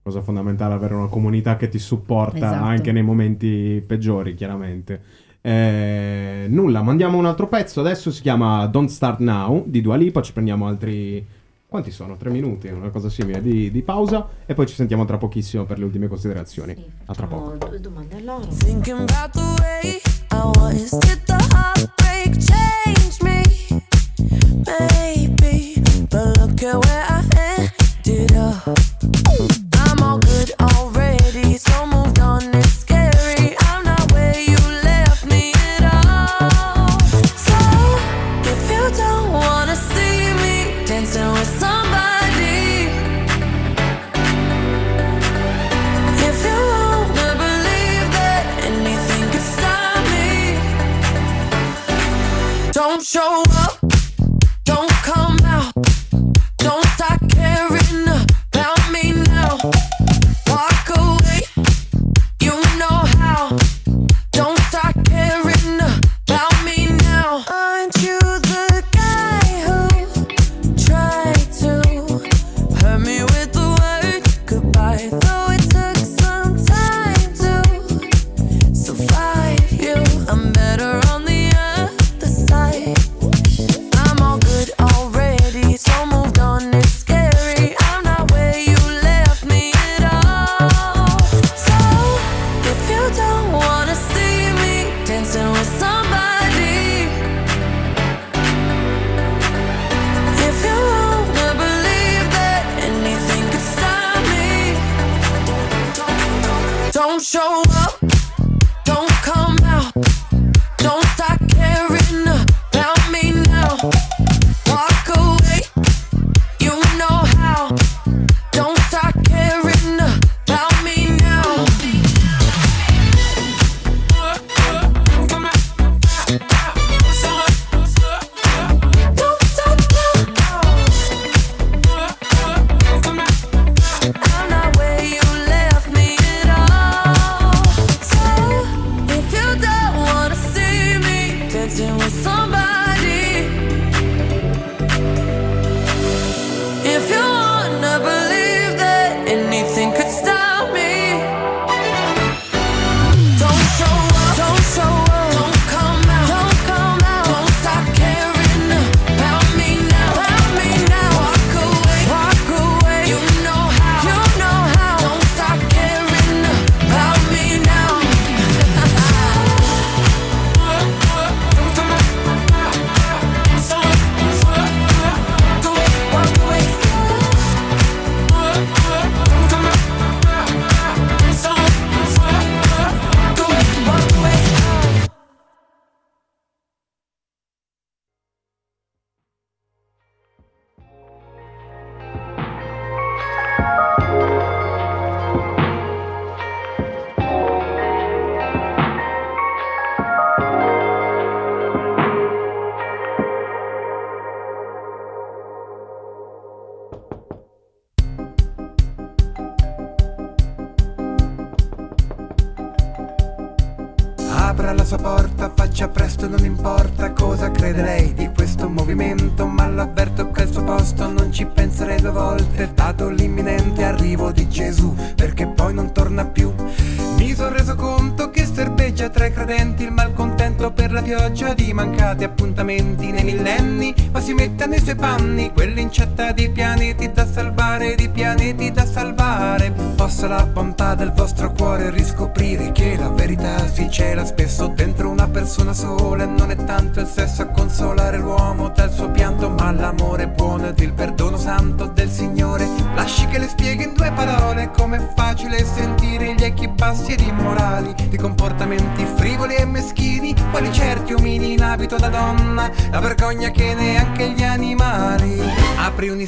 [0.04, 2.64] Cosa fondamentale avere una comunità che ti supporta esatto.
[2.64, 5.02] anche nei momenti peggiori, chiaramente.
[5.42, 7.80] Eh, nulla, mandiamo un altro pezzo.
[7.80, 10.22] Adesso si chiama Don't Start Now di Dua Lipa.
[10.22, 11.26] Ci prendiamo altri
[11.70, 12.18] quanti sono?
[12.18, 15.78] Tre minuti, una cosa simile di, di, pausa e poi ci sentiamo tra pochissimo per
[15.78, 16.74] le ultime considerazioni.
[16.74, 17.68] Sì, a tra poco.
[17.68, 18.22] Due domande a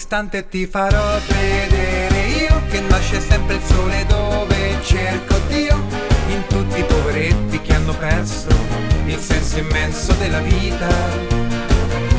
[0.01, 5.79] istante ti farò vedere io che nasce sempre il sole dove cerco Dio
[6.27, 8.49] in tutti i poveretti che hanno perso
[9.05, 10.87] il senso immenso della vita.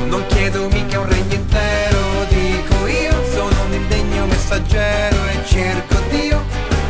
[0.06, 6.40] Non chiedo mica un regno intero, dico io, sono un indegno messaggero e cerco Dio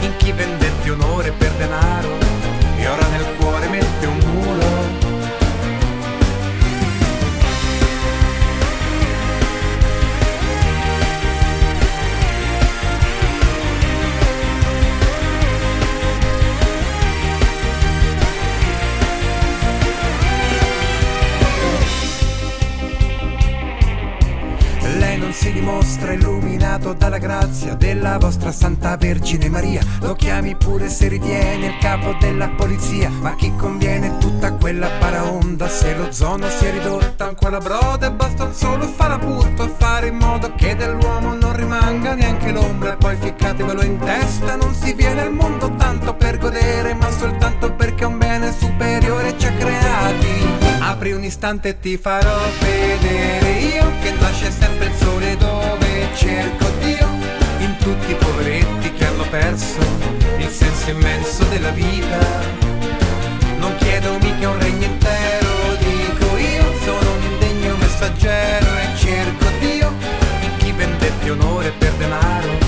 [0.00, 2.18] in chi vendetti onore per denaro
[2.76, 4.81] e ora nel cuore mette un muro.
[25.42, 29.82] si dimostra illuminato dalla grazia della vostra Santa Vergine Maria.
[30.02, 35.68] Lo chiami pure se ritiene il capo della polizia, ma chi conviene tutta quella paraonda
[35.68, 40.06] se lo zono si è ridotto ancora broda e basta un solo fare appunto fare
[40.06, 44.92] in modo che dell'uomo non rimanga neanche l'ombra e poi ficcatevelo in testa, non si
[44.92, 50.61] viene al mondo tanto per godere, ma soltanto perché un bene superiore ci ha creati.
[50.84, 56.64] Apri un istante e ti farò vedere io che nasce sempre il sole dove cerco
[56.80, 57.08] Dio.
[57.58, 59.78] In tutti i poveretti che hanno perso
[60.38, 62.18] il senso immenso della vita.
[63.58, 69.92] Non chiedo mica un regno intero, dico io, sono un indegno messaggero e cerco Dio.
[70.40, 72.61] In chi vendette onore per denaro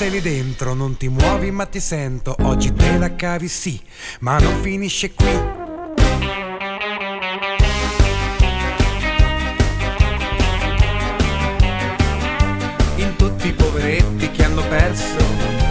[0.00, 2.34] sei lì dentro, non ti muovi ma ti sento.
[2.40, 3.78] Oggi te la cavi sì,
[4.20, 5.28] ma non finisce qui.
[12.96, 15.18] In tutti i poveretti che hanno perso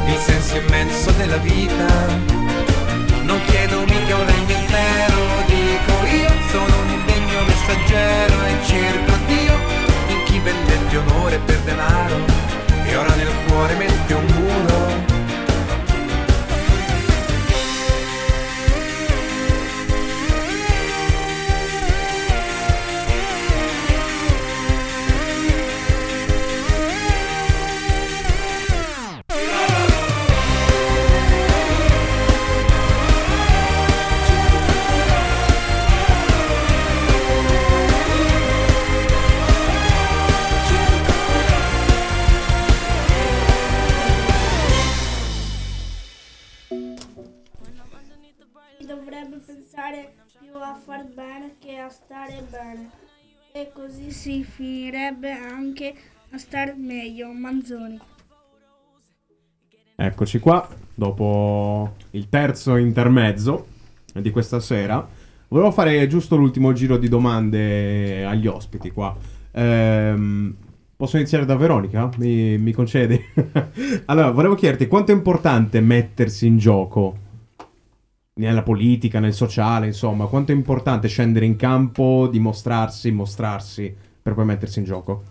[0.06, 1.88] il senso immenso della vita.
[3.24, 9.54] Non chiedo mica un regno intero, dico io, sono un indegno messaggero e cerco Dio
[10.10, 12.50] in chi vendette onore per denaro
[12.90, 14.89] e ora nel cuore mette un muro.
[53.60, 55.94] E così si finirebbe anche
[56.30, 57.34] a star meglio.
[57.34, 58.00] Manzoni.
[59.98, 63.68] Eccoci qua, dopo il terzo intermezzo
[64.14, 65.06] di questa sera.
[65.50, 69.14] Volevo fare giusto l'ultimo giro di domande agli ospiti qua.
[69.52, 70.56] Ehm,
[70.96, 72.10] posso iniziare da Veronica?
[72.16, 73.22] Mi, mi concedi?
[74.06, 77.28] allora, volevo chiederti quanto è importante mettersi in gioco
[78.40, 84.46] nella politica, nel sociale, insomma, quanto è importante scendere in campo, dimostrarsi, mostrarsi per poi
[84.46, 85.24] mettersi in gioco?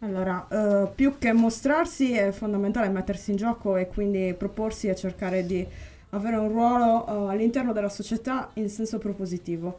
[0.00, 5.44] Allora, eh, più che mostrarsi è fondamentale mettersi in gioco e quindi proporsi e cercare
[5.44, 5.66] di
[6.10, 9.78] avere un ruolo eh, all'interno della società in senso propositivo.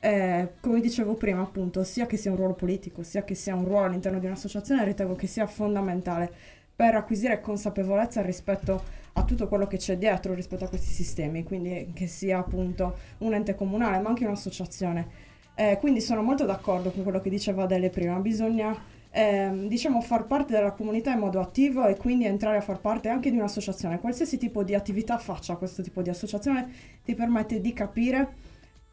[0.00, 3.64] Eh, come dicevo prima, appunto, sia che sia un ruolo politico, sia che sia un
[3.64, 6.30] ruolo all'interno di un'associazione, ritengo che sia fondamentale
[6.74, 11.90] per acquisire consapevolezza rispetto a tutto quello che c'è dietro rispetto a questi sistemi, quindi
[11.94, 15.24] che sia appunto un ente comunale ma anche un'associazione.
[15.54, 18.76] Eh, quindi sono molto d'accordo con quello che diceva Adele prima, bisogna
[19.10, 23.08] ehm, diciamo far parte della comunità in modo attivo e quindi entrare a far parte
[23.08, 23.98] anche di un'associazione.
[24.00, 26.70] Qualsiasi tipo di attività faccia questo tipo di associazione
[27.02, 28.34] ti permette di capire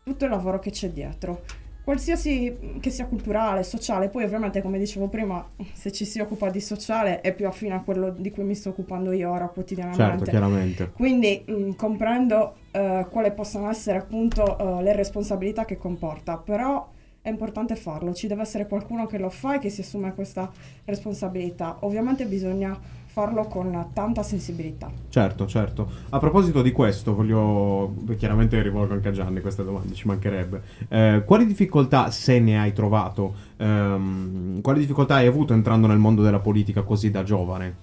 [0.03, 1.43] tutto il lavoro che c'è dietro.
[1.84, 6.62] Qualsiasi che sia culturale, sociale, poi ovviamente come dicevo prima, se ci si occupa di
[6.62, 10.04] sociale è più affine a quello di cui mi sto occupando io ora quotidianamente.
[10.04, 10.92] Certo, chiaramente.
[10.92, 16.90] Quindi mh, comprendo eh, quali possano essere appunto eh, le responsabilità che comporta, però
[17.22, 20.52] è importante farlo, ci deve essere qualcuno che lo fa e che si assume questa
[20.86, 21.78] responsabilità.
[21.82, 22.78] Ovviamente bisogna
[23.14, 24.91] farlo con tanta sensibilità.
[25.07, 25.88] Certo, certo.
[26.09, 30.61] A proposito di questo, voglio chiaramente rivolgo anche a Gianni queste domande, ci mancherebbe.
[30.88, 36.24] Eh, quali difficoltà, se ne hai trovato, ehm, quali difficoltà hai avuto entrando nel mondo
[36.24, 37.76] della politica così da giovane?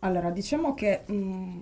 [0.00, 1.58] Allora, diciamo che mh,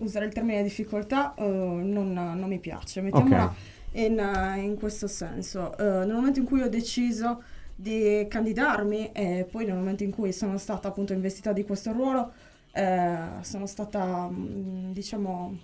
[0.00, 3.50] usare il termine difficoltà eh, non, non mi piace, mettiamola Ok.
[3.92, 5.74] in, eh, in questo senso.
[5.78, 7.42] Eh, nel momento in cui ho deciso
[7.80, 12.32] di candidarmi e poi nel momento in cui sono stata appunto investita di questo ruolo,
[12.72, 15.58] eh, sono stata, mh, diciamo,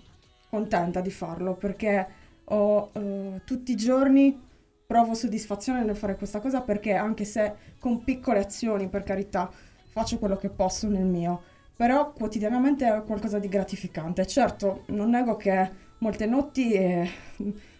[0.49, 2.07] contenta di farlo perché
[2.45, 4.45] ho eh, tutti i giorni
[4.87, 9.51] provo soddisfazione nel fare questa cosa perché anche se con piccole azioni, per carità,
[9.89, 11.41] faccio quello che posso nel mio,
[11.75, 14.25] però quotidianamente è qualcosa di gratificante.
[14.25, 17.09] Certo, non nego che molte notti eh,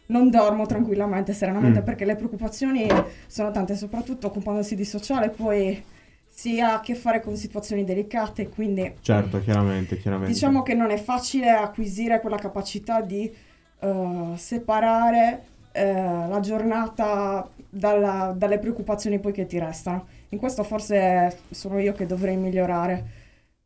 [0.08, 1.84] non dormo tranquillamente, serenamente, Mm.
[1.84, 2.88] perché le preoccupazioni
[3.28, 5.84] sono tante, soprattutto occupandosi di sociale, poi
[6.30, 10.32] si ha a che fare con situazioni delicate, quindi Certo, chiaramente, chiaramente.
[10.32, 13.34] diciamo che non è facile acquisire quella capacità di
[13.80, 20.08] eh, separare eh, la giornata dalla- dalle preoccupazioni poi che ti restano.
[20.30, 23.06] In questo forse sono io che dovrei migliorare.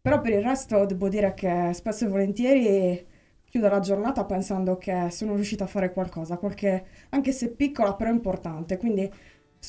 [0.01, 3.05] Però per il resto devo dire che spesso e volentieri
[3.51, 8.09] chiudo la giornata pensando che sono riuscita a fare qualcosa, qualche, anche se piccola però
[8.09, 8.77] importante.
[8.77, 9.11] Quindi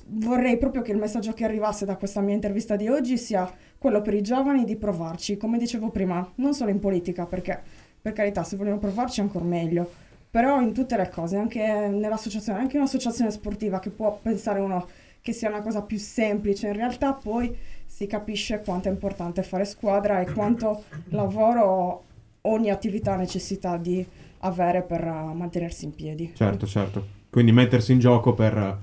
[0.06, 4.00] vorrei proprio che il messaggio che arrivasse da questa mia intervista di oggi sia quello
[4.00, 7.60] per i giovani di provarci, come dicevo prima, non solo in politica, perché
[8.00, 9.90] per carità se vogliono provarci ancora meglio,
[10.30, 14.86] però in tutte le cose, anche nell'associazione, anche un'associazione sportiva che può pensare uno
[15.20, 17.52] che sia una cosa più semplice, in realtà poi
[17.84, 22.10] si capisce quanto è importante fare squadra e quanto lavoro
[22.42, 24.04] ogni attività necessità di
[24.38, 26.32] avere per uh, mantenersi in piedi.
[26.34, 27.06] Certo, certo.
[27.30, 28.78] Quindi mettersi in gioco per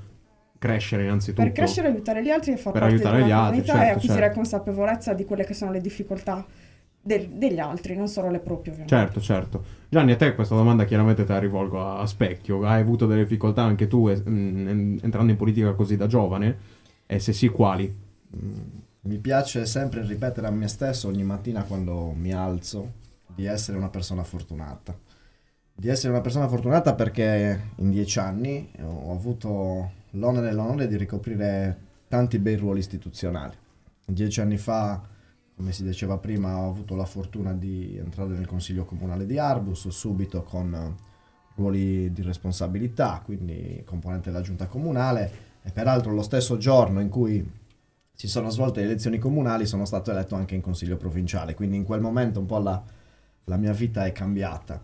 [0.57, 1.43] crescere innanzitutto.
[1.43, 3.93] Per crescere, aiutare gli altri e far Per parte una gli altri, comunità e certo,
[3.93, 4.35] acquisire certo.
[4.35, 6.45] consapevolezza di quelle che sono le difficoltà
[7.01, 8.95] del- degli altri, non solo le proprie ovviamente.
[8.95, 9.63] Certo, certo.
[9.89, 12.65] Gianni, a te questa domanda chiaramente te la rivolgo a, a specchio.
[12.65, 16.57] Hai avuto delle difficoltà anche tu eh, mm, entrando in politica così da giovane?
[17.05, 18.07] E se sì, quali?
[19.01, 23.89] Mi piace sempre ripetere a me stesso ogni mattina quando mi alzo di essere una
[23.89, 24.97] persona fortunata.
[25.73, 30.97] Di essere una persona fortunata perché in dieci anni ho avuto l'onere e l'onore di
[30.97, 33.55] ricoprire tanti bei ruoli istituzionali.
[34.05, 35.01] Dieci anni fa,
[35.55, 39.87] come si diceva prima, ho avuto la fortuna di entrare nel Consiglio Comunale di Arbus,
[39.87, 40.95] subito con
[41.55, 47.57] ruoli di responsabilità, quindi componente della Giunta Comunale e peraltro lo stesso giorno in cui
[48.13, 51.83] si sono svolte le elezioni comunali sono stato eletto anche in Consiglio Provinciale, quindi in
[51.83, 52.83] quel momento un po' la,
[53.49, 54.81] la mia vita è cambiata.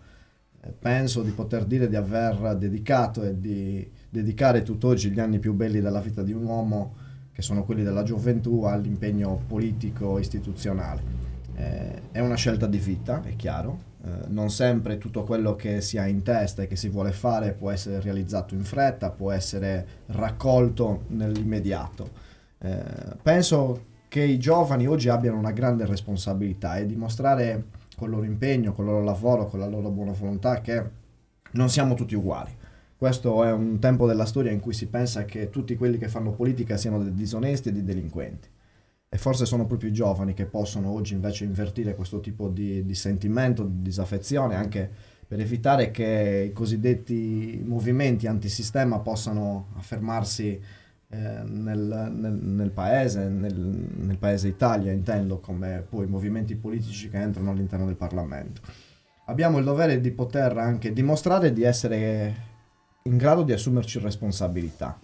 [0.61, 5.53] Eh, Penso di poter dire di aver dedicato e di dedicare tutt'oggi gli anni più
[5.53, 6.95] belli della vita di un uomo,
[7.31, 11.23] che sono quelli della gioventù, all'impegno politico istituzionale.
[11.55, 15.97] Eh, è una scelta di vita, è chiaro, eh, non sempre tutto quello che si
[15.97, 19.85] ha in testa e che si vuole fare può essere realizzato in fretta, può essere
[20.07, 22.09] raccolto nell'immediato.
[22.59, 22.83] Eh,
[23.21, 27.65] penso che i giovani oggi abbiano una grande responsabilità e dimostrare
[27.95, 30.83] con il loro impegno, con il loro lavoro, con la loro buona volontà che
[31.51, 32.51] non siamo tutti uguali.
[32.97, 36.31] Questo è un tempo della storia in cui si pensa che tutti quelli che fanno
[36.31, 38.47] politica siano dei disonesti e dei delinquenti.
[39.07, 42.95] E forse sono proprio i giovani che possono oggi invece invertire questo tipo di, di
[42.95, 44.89] sentimento, di disaffezione, anche
[45.27, 50.61] per evitare che i cosiddetti movimenti antisistema possano affermarsi
[51.09, 57.51] nel, nel- nel paese, nel, nel paese Italia intendo, come poi movimenti politici che entrano
[57.51, 58.61] all'interno del Parlamento.
[59.25, 62.35] Abbiamo il dovere di poter anche dimostrare di essere
[63.03, 64.99] in grado di assumerci responsabilità.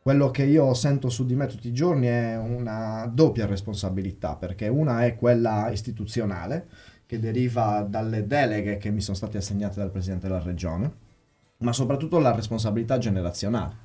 [0.00, 4.68] Quello che io sento su di me tutti i giorni è una doppia responsabilità, perché
[4.68, 6.68] una è quella istituzionale,
[7.06, 10.92] che deriva dalle deleghe che mi sono state assegnate dal Presidente della Regione,
[11.58, 13.76] ma soprattutto la responsabilità generazionale,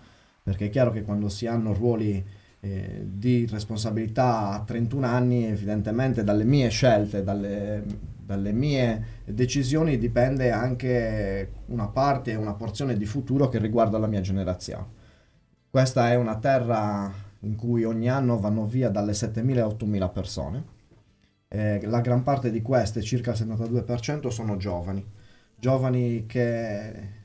[0.50, 2.26] perché è chiaro che quando si hanno ruoli
[2.60, 7.84] eh, di responsabilità a 31 anni, evidentemente dalle mie scelte, dalle,
[8.18, 14.22] dalle mie decisioni dipende anche una parte, una porzione di futuro che riguarda la mia
[14.22, 14.88] generazione.
[15.70, 20.64] Questa è una terra in cui ogni anno vanno via dalle 7.000 a 8.000 persone.
[21.48, 25.06] Eh, la gran parte di queste, circa il 72%, sono giovani.
[25.60, 27.18] Giovani che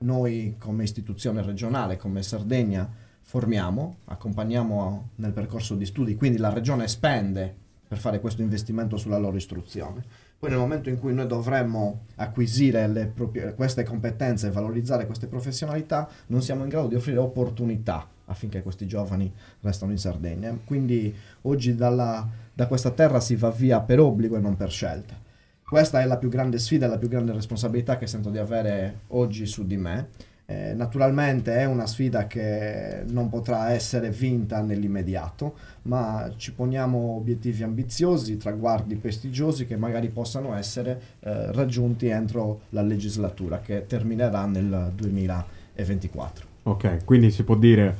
[0.00, 2.88] noi come istituzione regionale, come Sardegna,
[3.22, 7.54] formiamo, accompagniamo nel percorso di studi, quindi la regione spende
[7.86, 10.02] per fare questo investimento sulla loro istruzione.
[10.38, 16.08] Poi nel momento in cui noi dovremmo acquisire proprie- queste competenze e valorizzare queste professionalità,
[16.28, 19.30] non siamo in grado di offrire opportunità affinché questi giovani
[19.60, 20.56] restano in Sardegna.
[20.64, 25.28] Quindi oggi dalla- da questa terra si va via per obbligo e non per scelta.
[25.70, 29.46] Questa è la più grande sfida la più grande responsabilità che sento di avere oggi
[29.46, 30.08] su di me.
[30.44, 37.62] Eh, naturalmente è una sfida che non potrà essere vinta nell'immediato, ma ci poniamo obiettivi
[37.62, 44.90] ambiziosi, traguardi prestigiosi che magari possano essere eh, raggiunti entro la legislatura che terminerà nel
[44.92, 46.46] 2024.
[46.64, 47.94] Ok, quindi si può dire,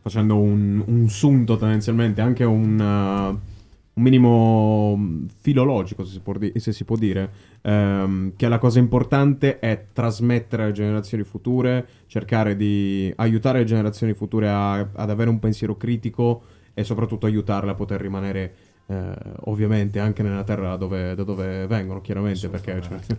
[0.00, 3.49] facendo un, un sunto tendenzialmente, anche un, uh,
[3.92, 7.30] un minimo mm, filologico, se si può, di- se si può dire,
[7.62, 14.14] ehm, che la cosa importante è trasmettere alle generazioni future, cercare di aiutare le generazioni
[14.14, 16.42] future a- ad avere un pensiero critico
[16.74, 18.54] e soprattutto aiutarle a poter rimanere,
[18.86, 19.12] eh,
[19.44, 22.80] ovviamente, anche nella terra dove, da dove vengono, chiaramente, perché...
[22.80, 22.98] cioè,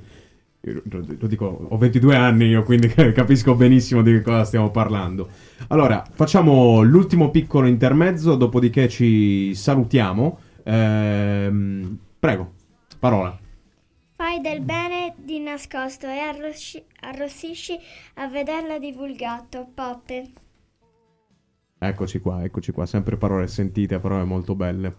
[0.64, 4.70] io lo lo dico, ho 22 anni io, quindi capisco benissimo di che cosa stiamo
[4.70, 5.28] parlando.
[5.68, 10.40] Allora, facciamo l'ultimo piccolo intermezzo, dopodiché ci salutiamo.
[10.64, 12.54] Ehm, prego,
[13.00, 13.38] parola.
[14.16, 17.78] Fai del bene di nascosto e arrosci- arrossisci
[18.16, 19.68] a vederla divulgato.
[19.74, 20.32] Poppe.
[21.80, 24.98] Eccoci qua, eccoci qua, sempre parole sentite, parole molto belle.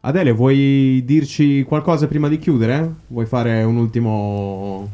[0.00, 2.94] Adele, vuoi dirci qualcosa prima di chiudere?
[3.06, 4.90] Vuoi fare un ultimo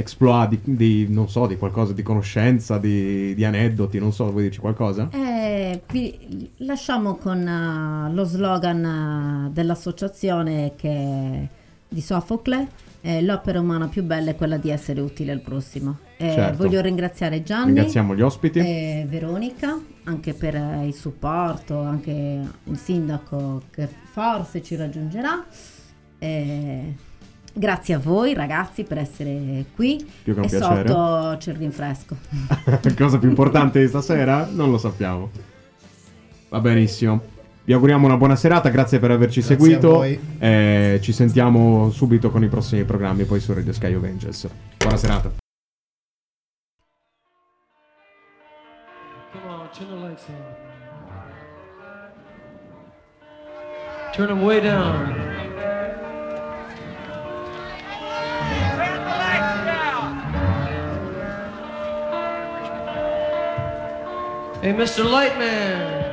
[0.00, 4.44] exploit di, di, non so, di qualcosa di conoscenza, di, di aneddoti, non so, vuoi
[4.44, 5.08] dirci qualcosa?
[5.12, 11.48] Eh, vi lasciamo con uh, lo slogan uh, dell'associazione che
[11.88, 12.88] di Sofocle.
[13.02, 15.98] Eh, l'opera umana più bella è quella di essere utile al prossimo.
[16.18, 16.62] Eh, Certo.
[16.62, 18.58] Voglio ringraziare Gianni Ringraziamo gli ospiti.
[18.58, 22.12] e Veronica anche per eh, il supporto, anche
[22.64, 25.44] il sindaco che forse ci raggiungerà.
[26.18, 26.94] Eh,
[27.52, 30.88] grazie a voi ragazzi per essere qui Più che un e piacere.
[30.88, 32.16] sotto c'è il rinfresco.
[32.96, 34.48] Cosa più importante di stasera?
[34.50, 35.30] Non lo sappiamo.
[36.48, 37.20] Va benissimo.
[37.62, 39.88] Vi auguriamo una buona serata, grazie per averci Grazie seguito.
[39.92, 40.18] a voi.
[40.38, 44.48] Eh, ci sentiamo subito con i prossimi programmi, poi su Radio Sky of Angels.
[44.78, 45.30] Buona serata.
[49.32, 50.68] Come on, turn the lights on.
[54.12, 55.29] Turn them way down.
[64.62, 65.06] Hey, Mr.
[65.06, 66.10] Lightman.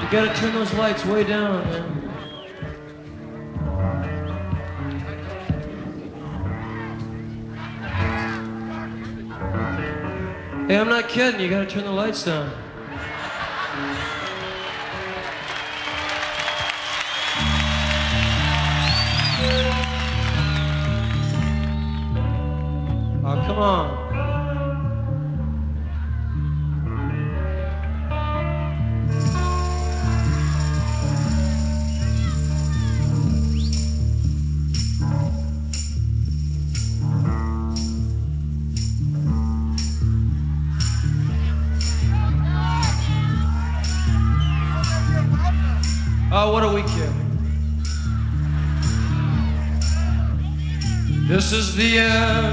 [0.00, 1.92] You gotta turn those lights way down, man.
[10.68, 11.40] Hey, I'm not kidding.
[11.40, 12.48] You gotta turn the lights down.
[23.24, 24.05] Oh, come on.
[51.56, 52.45] Is the end,